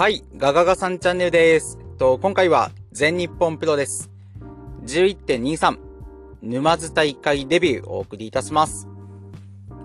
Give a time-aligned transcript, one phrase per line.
[0.00, 1.78] はい、ガガガさんチャンネルです。
[1.98, 4.10] と、今回は全日本プロレス。
[4.86, 5.76] 11.23
[6.40, 8.88] 沼津大会レビューをお送りいたします。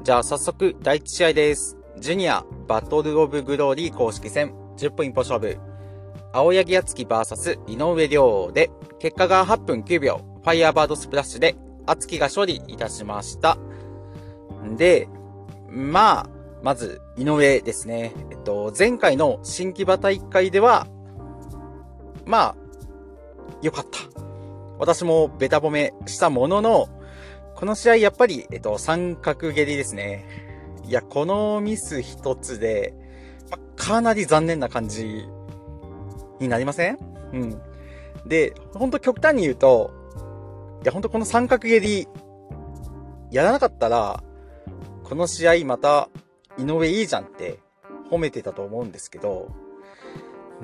[0.05, 1.77] じゃあ早速第1試合です。
[1.99, 5.57] ジュニアバトルオブグローリー公式戦10分一歩勝負。
[6.31, 11.57] 青柳亮生 VS 井上凌で、結果が8分9秒、ファイヤーバードスプラッシュで、
[11.87, 13.57] 亮生が勝利いたしました。
[14.77, 15.09] で、
[15.69, 16.34] まあ、
[16.65, 18.11] まず、井上ですね。
[18.31, 20.87] えっと、前回の新木場大会では、
[22.25, 22.55] まあ、
[23.61, 23.99] よかった。
[24.79, 26.89] 私もベタ褒めしたものの、
[27.53, 30.25] この試合やっぱり、えっと、三角蹴りですね。
[30.87, 32.95] いや、このミス一つで、
[33.51, 35.27] ま、かなり残念な感じ
[36.39, 36.97] になりません？
[37.31, 37.61] うん。
[38.25, 39.91] で、ほんと極端に言うと、
[40.81, 42.07] いや、ほんとこの三角蹴り、
[43.29, 44.23] やらなかったら、
[45.03, 46.09] この試合また、
[46.57, 47.59] 井上いいじゃんって
[48.09, 49.49] 褒めてたと思うんですけど、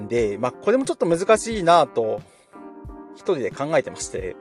[0.07, 2.21] で、まあ、これもちょっと難しいなと、
[3.15, 4.35] 一人で考えてまして、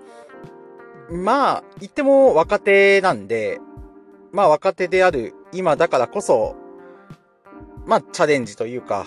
[1.10, 3.60] まあ、言っても若手なんで、
[4.32, 6.56] まあ若手である今だからこそ、
[7.84, 9.06] まあチャレンジというか、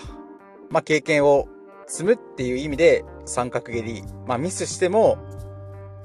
[0.70, 1.48] まあ経験を
[1.86, 5.16] 積むっていう意味で三角蹴り、まあミスしても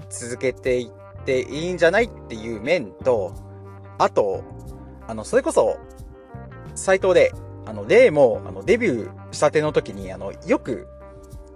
[0.09, 3.33] 続けていっていいんじゃないっていう面と、
[3.97, 4.43] あと、
[5.07, 5.77] あの、それこそ、
[6.79, 7.33] サイトで、
[7.65, 10.87] あの、例も、あの、デビューしたての時に、あの、よく、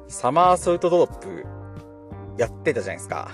[0.07, 1.45] サマーソルトドロップ、
[2.37, 3.31] やってたじゃないですか。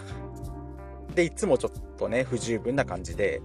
[1.16, 3.42] で、いつもちょっとね、不十分な感じで。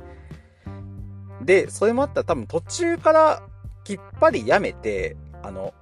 [1.43, 3.43] で、それもあったら多分途中から
[3.83, 5.75] きっぱりやめて、あの、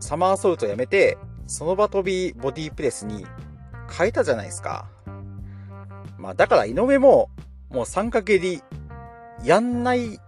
[0.00, 3.26] サマーソルトやめて、その場飛びボディープレスに
[3.90, 4.88] 変えたじゃないですか。
[6.18, 7.30] まあ、だから井上も、
[7.70, 8.62] もう三角蹴り、
[9.44, 10.18] やんない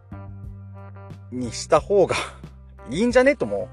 [1.32, 2.16] にした方が
[2.90, 3.36] いいんじゃね？
[3.36, 3.68] とも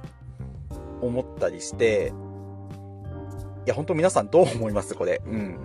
[1.02, 2.14] 思ったりして、
[3.66, 4.96] いや、本当皆さんどう思います？
[4.96, 5.22] これ。
[5.26, 5.58] うん。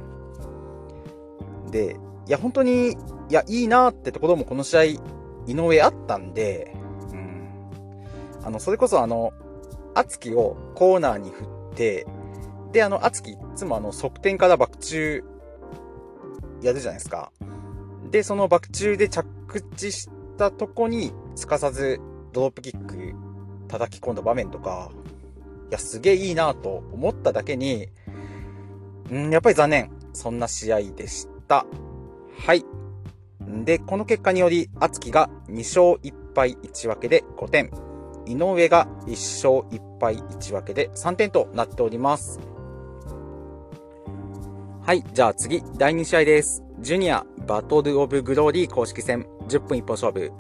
[1.71, 2.97] で、いや、本当に、い
[3.31, 4.99] や、いいなってところもこの試合、井
[5.57, 6.75] 上あったんで、
[7.13, 7.51] うん。
[8.45, 9.33] あの、それこそあの、
[9.95, 12.07] 敦樹をコーナーに振って、
[12.73, 15.25] で、あの、敦樹いつもあの、側転からバク宙、
[16.63, 17.33] やるじゃないですか。
[18.11, 19.27] で、そのバク宙で着
[19.77, 20.09] 地し
[20.39, 22.01] たとこに、すかさず
[22.33, 23.15] ドロップキック
[23.69, 24.91] 叩き込んだ場面とか、
[25.71, 27.89] いや、すげえいいなと思っただけに、
[29.11, 29.91] うん、やっぱり残念。
[30.13, 31.65] そんな試合でした。
[32.47, 32.65] はい。
[33.65, 37.71] で、この結果により、敦樹が2勝1敗1分けで5点。
[38.27, 42.41] 井上が1勝1敗1分けで3点となっております。
[44.85, 46.63] はい、じゃあ次、第2試合です。
[46.81, 50.33] ジュニアバトルオブグローリー公式戦10分一本勝負。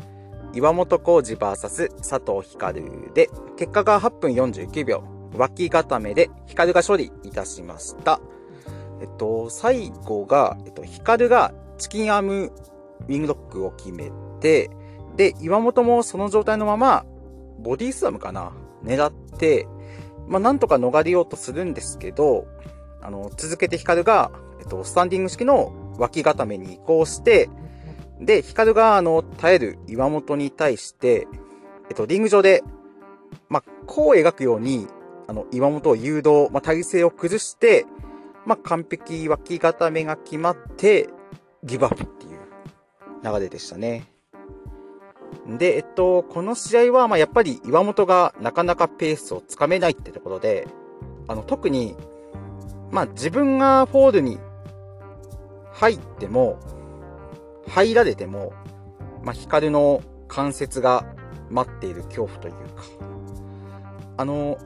[0.55, 2.83] 岩本浩二 VS 佐藤光
[3.15, 5.05] で、結果が8分49秒。
[5.35, 8.21] 脇固めで光が勝利いたしました。
[9.01, 12.53] えっと、最後が、えっと、光がチキンアーム
[13.09, 14.71] ウィングロックを決めて、
[15.17, 17.07] で、岩本もその状態のまま、
[17.59, 18.53] ボディスラムかな？
[18.85, 19.67] 狙って、
[20.29, 22.47] まあ、なんとか逃れようとするんですけど、
[23.01, 24.31] あの、続けて光が、
[24.61, 27.49] えっと、スタンディング式の脇固めに移行して、
[28.25, 31.27] で、光が、あの、耐える岩本に対して、
[31.89, 32.63] えっと、リング上で、
[33.49, 34.87] まあ、こう描くように、
[35.27, 37.87] あの、岩本を誘導、まあ、体勢を崩して、
[38.47, 41.09] まあ、完璧脇固めが決まって、
[41.65, 42.41] ギブアップっていう
[43.23, 44.05] 流れでしたね。
[45.47, 50.69] で、えっと、この試合は、ま、やっぱり岩本がなかなかペースをつかめないってところで、
[51.29, 51.97] あの、特に、
[52.91, 54.39] まあ、自分がフォールに
[55.73, 56.59] 入っても、
[57.73, 58.53] 入られても、
[59.25, 61.07] まあ、光の関節が
[61.49, 62.61] 待っている恐怖というか、
[64.19, 64.59] あの、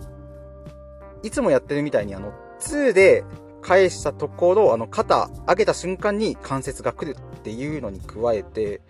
[1.22, 3.24] いつもやってるみたいに、あの、2で
[3.62, 8.80] 返したところ、あの、肩上げた瞬間に関節が来るっていうのに加えて、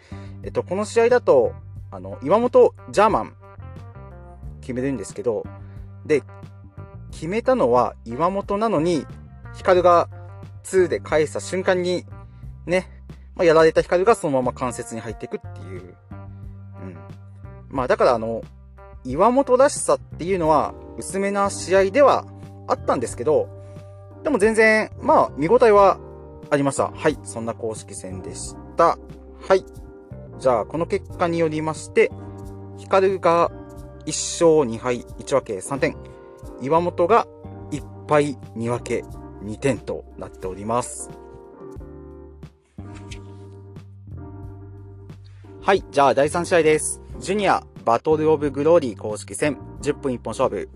[0.42, 1.52] えっと、この試合だと、
[1.90, 3.36] あの、岩本ジャーマン
[4.62, 5.44] 決めるんですけど、
[6.06, 6.22] で、
[7.10, 9.06] 決めたのは岩本なのに、
[9.54, 10.08] 光が
[10.64, 12.06] 2で返した瞬間に、
[12.64, 12.95] ね、
[13.36, 15.94] まあ、やられた光がそのまま関節に入っていくっていう。
[16.80, 16.96] うん。
[17.68, 18.42] まあ、だからあの、
[19.04, 22.24] 岩本らしさっていうのは薄めな試合では
[22.66, 23.48] あったんですけど、
[24.24, 26.00] でも全然、まあ、見応えは
[26.50, 26.90] ありました。
[26.90, 27.18] はい。
[27.22, 28.98] そんな公式戦でした。
[29.48, 29.64] はい。
[30.38, 32.10] じゃあ、この結果によりまして、
[32.78, 33.50] ヒカルが
[34.06, 35.96] 1勝2敗1分け3点。
[36.62, 37.26] 岩本が
[37.70, 39.04] 1敗2分け
[39.44, 41.10] 2点となっております。
[45.66, 45.82] はい。
[45.90, 47.02] じゃあ、第3試合です。
[47.18, 50.68] ジュニアバトルオブグローリー公式戦10分一本勝負。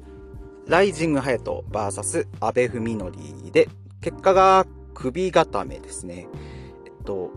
[0.66, 3.68] ライジングハヤト VS 安倍文則で、
[4.00, 6.26] 結果が首固めですね。
[6.86, 7.30] えっと、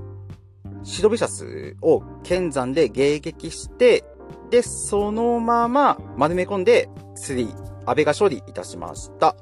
[0.81, 4.03] シドビシャスを剣山で迎撃して、
[4.49, 6.89] で、そのまま丸め込んで、
[7.23, 7.49] 3、
[7.85, 9.35] 安倍が勝利いたしました。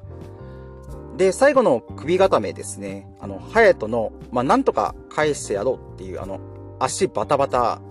[1.16, 3.08] で、最後の首固めですね。
[3.22, 6.42] あの、ハヤトの、まあ、なんとか返してやろうっていう、あの、
[6.78, 7.82] 足バタバタ。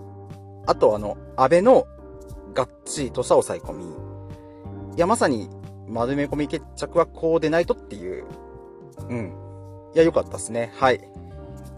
[0.70, 1.88] あと、あの、安倍の
[2.54, 3.84] がっちりとした抑え込み。
[3.84, 3.88] い
[4.96, 5.50] や、まさに、
[5.88, 8.24] 丸め込み決着はこうでないとっていう。
[9.08, 9.34] うん。
[9.92, 10.72] いや、良かったですね。
[10.76, 11.00] はい。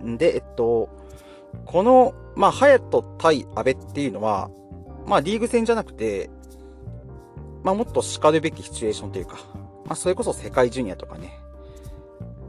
[0.04, 0.90] んで、えっと、
[1.64, 4.50] この、まあ、ハヤト対安倍っていうのは、
[5.06, 6.28] まあ、リーグ戦じゃなくて、
[7.62, 9.38] まあ、もっと叱るべきシチュエーションというか、
[9.86, 11.40] まあ、それこそ世界ジュニアとかね。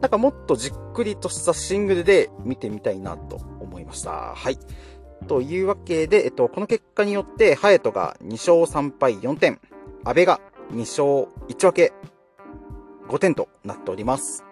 [0.01, 4.36] なんかもっとじっくりとしたシングルで見てみたいなと思いました。
[4.36, 4.60] はい。
[5.23, 9.59] というわけで、えっと、この結果によって、ハヤトが2勝3敗4点、
[10.03, 10.39] 阿部が
[10.71, 11.93] 2勝1分け
[13.07, 14.43] 5点となっております。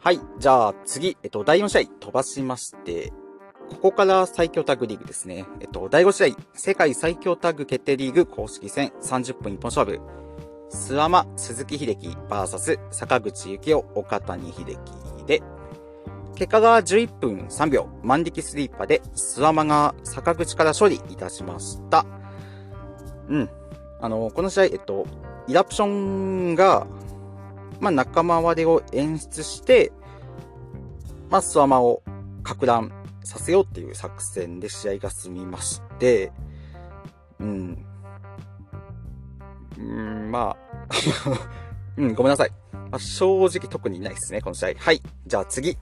[0.00, 0.20] はい。
[0.38, 3.12] じゃあ次、えっと、第4試合飛ばしまして、
[3.68, 5.44] ここから最強タッグリーグですね。
[5.60, 10.00] えっと、第5試合、世界最強タッグ決定リーグ公式戦30分一本勝負。
[10.70, 15.42] スワマ、鈴木秀樹 VS 坂口幸雄、岡谷秀樹で、
[16.38, 22.06] 結果が11分3秒、万力スリーパーで、スワマが坂口から処理いたしました。
[23.28, 23.50] うん。
[24.00, 25.04] あの、この試合、えっと、
[25.48, 26.86] イラプションが、
[27.80, 29.90] まあ、仲間割れを演出して、
[31.28, 32.04] まあ、スワマを
[32.44, 32.92] 格乱
[33.24, 36.30] させようっていう作戦で試合が進みまして、
[37.40, 37.84] うん。
[39.76, 40.56] うん、まあ
[41.98, 42.50] うん、ごめんなさい。
[42.72, 44.74] まあ、正直特にないですね、この試合。
[44.78, 45.02] はい。
[45.26, 45.76] じゃあ次。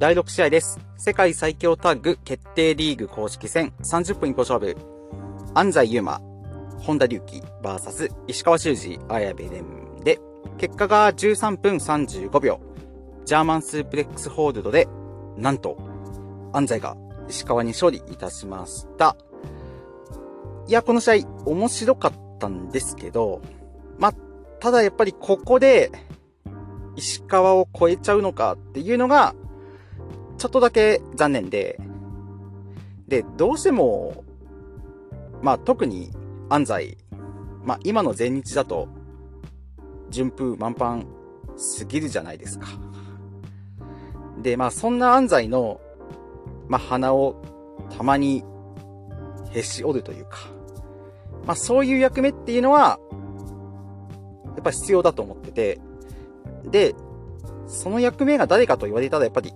[0.00, 0.80] 第6試合です。
[0.96, 4.74] 世界最強タッグ決定リーグ公式戦30分一個勝負。
[5.52, 6.22] 安西優馬、
[6.78, 9.62] 本田隆起 VS 石川修司、綾部蓮
[10.02, 10.18] で、
[10.56, 12.60] 結果が13分35秒。
[13.26, 14.88] ジャーマンスープレックスホールドで、
[15.36, 15.76] なんと、
[16.54, 16.96] 安西が
[17.28, 19.18] 石川に勝利いたしました。
[20.66, 23.42] いや、この試合面白かったんですけど、
[23.98, 24.14] ま
[24.60, 25.92] ただやっぱりここで
[26.96, 29.34] 石川を超えちゃうのかっていうのが、
[30.40, 31.78] ちょっとだけ残念で、
[33.08, 34.24] で、どうしても、
[35.42, 36.10] まあ特に
[36.48, 36.96] 安西、
[37.62, 38.88] まあ今の前日だと、
[40.08, 41.04] 順風満帆
[41.58, 42.68] すぎるじゃないですか。
[44.40, 45.78] で、まあそんな安西の、
[46.68, 47.42] まあ鼻を
[47.94, 48.42] たまに
[49.50, 50.38] へし折るというか、
[51.44, 52.98] まあそういう役目っていうのは、
[54.54, 55.80] やっぱ必要だと思ってて、
[56.64, 56.94] で、
[57.66, 59.52] その役目が誰かと言われたらやっぱり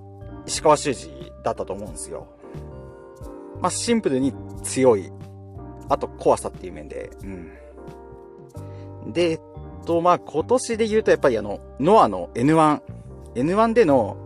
[0.47, 1.11] 石川修司
[1.43, 2.27] だったと思うんですよ。
[3.61, 4.33] まあシンプルに
[4.63, 5.11] 強い。
[5.89, 7.27] あと怖さっていう面で、う
[9.09, 9.13] ん。
[9.13, 9.41] で、えっ
[9.85, 12.81] と、まあ今年で言うとやっぱりあの、ノアの N1、
[13.35, 14.17] N1 での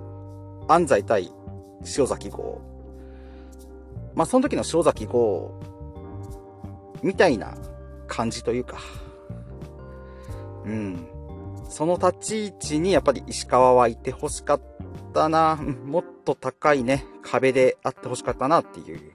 [0.68, 1.32] 安西対
[1.96, 2.60] 塩崎号。
[4.14, 5.60] まあ、その時の塩崎号、
[7.02, 7.56] みたいな
[8.08, 8.78] 感じというか、
[10.64, 11.06] うん。
[11.68, 14.60] その立ち位置にやっぱり石川はいて欲しかっ
[15.18, 15.56] たな。
[15.56, 19.12] もっと高いね、壁であって欲しかったなっていう。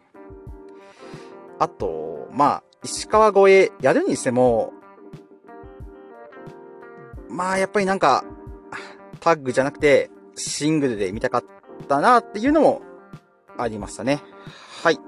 [1.60, 4.74] あと、まあ、石川越えやるにしても、
[7.30, 8.24] まあ、やっぱりなんか、
[9.20, 11.44] タッグじゃなくて、シングルで見たかっ
[11.88, 12.82] たなっていうのも
[13.58, 14.22] ありましたね。
[14.84, 15.00] はい。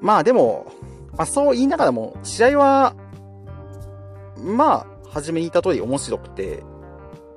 [0.00, 0.72] まあでも、
[1.16, 2.94] まあそう言いながらも、試合は、
[4.38, 6.62] まあ、初めに言った通り面白くて、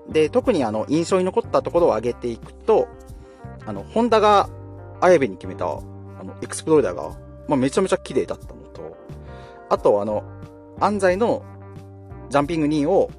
[0.09, 2.87] で、特にあの、印象に残ったところを上げていくと、
[3.65, 4.49] あの、ホンダが、
[5.01, 5.69] 綾部に決めた、あ
[6.23, 8.97] の、エクスプローラーが、まあめちゃめちゃ綺麗だったのと、
[9.69, 10.23] あとあの、
[10.79, 11.43] 安西の
[12.29, 13.09] ジャンピング2を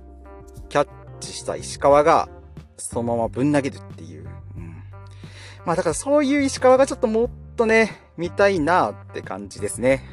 [0.68, 0.88] キャッ
[1.20, 2.28] チした石川が、
[2.76, 4.28] そのままぶん投げるっていう。
[4.56, 4.82] うん。
[5.64, 10.04] まあだからそういう石川がちょっともっとね、見たいなって感じですね。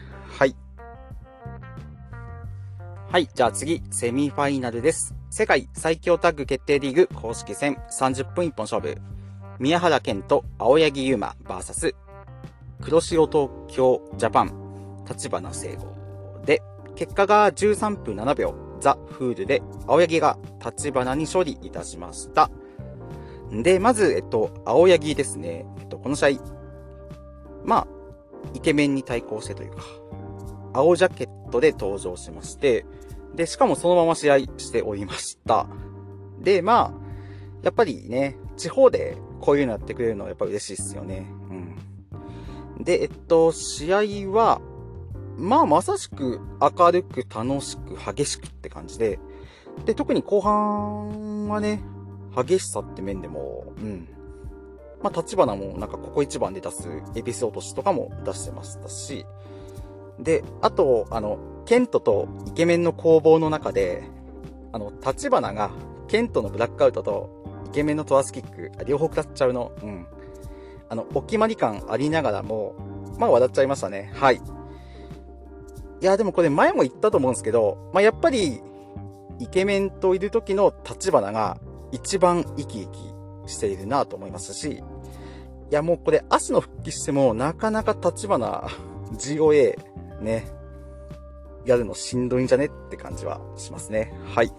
[3.10, 3.30] はい。
[3.34, 5.16] じゃあ次、セミファイナルです。
[5.30, 8.98] 世界最強タッグ決定リーグ公式戦30分一本勝負。
[9.60, 11.96] 宮原健と青柳優馬 VS
[12.82, 15.96] 黒潮東京ジャパン立花聖吾
[16.46, 16.62] で、
[16.98, 18.54] 結果が13分7秒。
[18.82, 22.52] ザ・フールで、青柳が立花に勝利いたしました。
[23.54, 25.66] で、まず、えっと、青柳ですね。
[25.80, 26.40] えっと、この試合、
[27.64, 27.88] まあ、
[28.54, 29.78] イケメンに対抗してというか、
[30.74, 32.86] 青ジャケットで登場しまして、
[33.36, 35.68] で、しかもそのまま試合しておりました。
[36.40, 37.08] で、まあ、
[37.64, 41.28] やっぱりね、地方でこういうのやってくれるのはやっぱ嬉しいっすよね。
[42.78, 42.84] うん。
[42.84, 44.62] で、えっと、試合は、
[45.38, 49.20] まあ、まさしく明るく楽しく激しくって感じで、
[49.86, 51.84] で、特に後半はね、
[52.36, 54.10] 激しさって面でも、うん。
[55.02, 59.26] まあ、立花もなんかここ一番で出すエビス落としとかも出してましたし、
[60.20, 64.04] で、あと、あの、ケントとイケメンの攻防の中で、
[64.72, 65.72] あの、立花が
[66.08, 67.30] ケントのブラックアウトと
[67.68, 70.08] イケメンのトワスキック、両方食らっちゃうの、うん。
[70.90, 72.76] あの、お決まり感ありながらも、
[73.18, 74.12] まあ笑っちゃいましたね。
[74.16, 74.36] はい。
[76.02, 78.62] いや、でもこれ前も言ったと思うんですけど、まあやっぱり、
[79.40, 81.58] イケメンといる時の立花が
[81.92, 82.92] 一番生き生
[83.46, 84.84] きしているなと思いますし、
[85.70, 88.68] いやもうこれ、アスの復帰してもなかなか立花
[89.14, 89.78] GOA
[90.22, 90.48] ね、
[91.66, 94.14] やるのしんどいんじゃねって感じはしますね。
[94.26, 94.52] はい。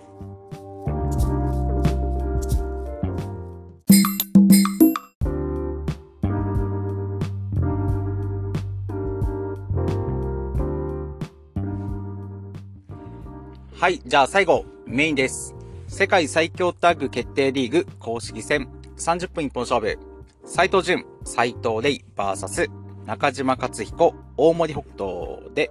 [13.81, 15.55] はい、じゃあ最後、メインです。
[15.87, 19.99] 世界最強タッグ決定リーグ公式戦30分一本勝負。
[20.45, 22.69] 斉藤淳、斉藤レイ VS
[23.07, 25.71] 中島克彦、大森北斗で、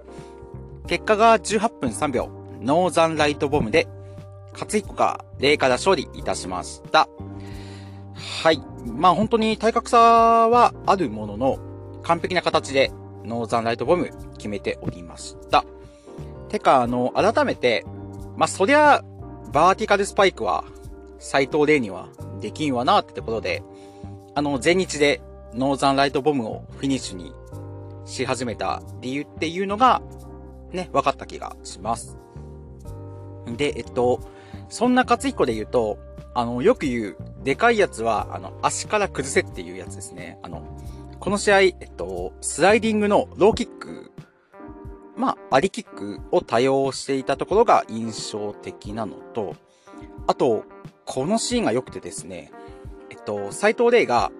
[0.86, 3.88] 結果が18分3秒、ノーザンライトボムで、
[4.52, 7.08] 克彦が0から勝利いたしました。
[8.42, 8.62] はい。
[8.86, 11.58] まあ本当に体格差はあるものの、
[12.02, 12.92] 完璧な形で
[13.24, 15.64] ノーザンライトボム決めておりました。
[16.48, 17.84] てか、あの、改めて、
[18.36, 19.02] まあ、そりゃ、
[19.52, 20.64] バーティカルスパイクは、
[21.18, 22.08] 斎藤麗には
[22.40, 23.62] できんわなってところで、
[24.34, 25.20] あの、前日で
[25.54, 27.34] ノーザンライトボムをフィニッシュに
[28.08, 30.02] し始めた理由っていうのが、
[30.72, 32.18] ね、分かった気がします。
[33.56, 34.20] で、えっと、
[34.68, 35.98] そんな勝彦で言うと、
[36.34, 40.38] あの、よく言う、でかいやつは、あの、足から崩せっていうやつですね。
[40.42, 40.62] あの、
[41.20, 44.12] この試合、えっと、スライディングのローキック
[45.18, 49.56] まあ、アリキックを多用していたところが印象的なのと、
[50.28, 50.64] あと、
[51.04, 52.52] このシーンが良くてですね、
[53.10, 54.30] えっと、斎藤麗が、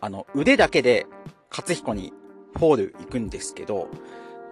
[0.00, 1.06] あの、腕だけで、
[1.48, 2.12] 勝彦に
[2.58, 3.88] フォール行くんですけど、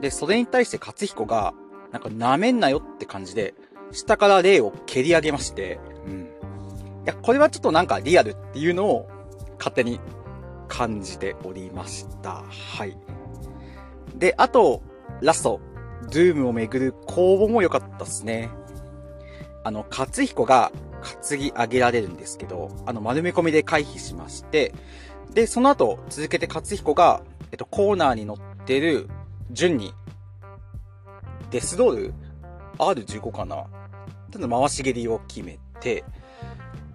[0.00, 1.54] で、それに対して勝彦が、
[1.92, 3.54] なんか舐めんなよって感じで、
[3.92, 6.20] 下から霊を蹴り上げまして、うん。
[6.22, 6.26] い
[7.06, 9.08] や、これはちょっとなんかリアルっていうのを
[9.58, 10.00] 勝手に
[10.68, 12.42] 感じておりました。
[12.76, 12.96] はい。
[14.16, 14.82] で、あと、
[15.20, 15.60] ラスト、
[16.02, 18.50] ドゥームをめぐる攻防も良かったっすね。
[19.62, 20.72] あの、勝彦が
[21.22, 24.74] 担ぎ上げられるんですけど、あの、丸め込みで回避しまして、
[25.32, 29.08] で、その後、続けて勝彦が、えっと、コーナーに乗ってる
[29.50, 29.92] 順に、
[31.50, 32.14] デスドール
[32.78, 33.64] ?R15 かな
[34.30, 36.04] ただ回し蹴りを決めて、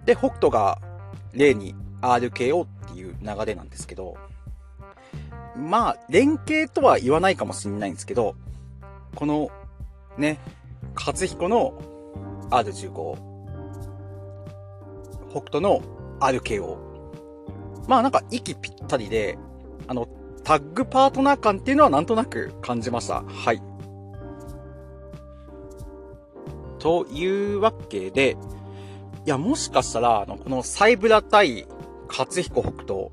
[0.04, 0.80] で、北斗が
[1.32, 4.16] 例に RKO っていう流れなんですけど、
[5.56, 8.34] まあ、連携とは言わないかもしれないんですけど、
[9.14, 9.50] この、
[10.16, 10.38] ね、
[10.94, 11.80] 勝彦の
[12.50, 13.16] R15、
[15.30, 15.80] 北斗の
[16.20, 16.89] RKO。
[17.88, 19.38] まあなんか息ぴったりで、
[19.86, 20.08] あの、
[20.44, 23.22] タッグパートナー感っていうのはなんとなく感じました。
[23.22, 23.62] はい。
[26.78, 28.36] というわけで、
[29.26, 31.66] いや、もしかしたら、あの、このサイブラ対
[32.08, 33.10] 勝彦北斗、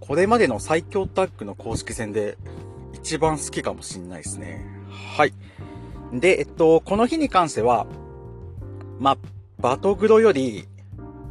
[0.00, 2.36] これまでの最強タッグの公式戦で
[2.92, 4.66] 一番好きかもしんないですね。
[5.16, 5.32] はい。
[6.12, 7.86] で、えっと、この日に関しては、
[8.98, 9.18] まあ、
[9.60, 10.66] バトグロより、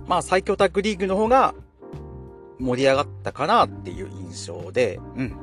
[0.08, 1.54] まあ、最強タッグリーグの方が
[2.64, 5.36] 盛り上がったかなっていう印象で、うん。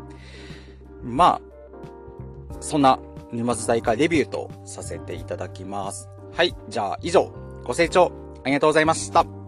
[1.03, 2.99] まあ、そんな
[3.33, 6.09] 沼津大会レビューとさせていただきます。
[6.35, 6.55] はい。
[6.69, 7.33] じゃあ、以上、
[7.65, 8.13] ご清聴
[8.45, 9.40] ありがとうございました。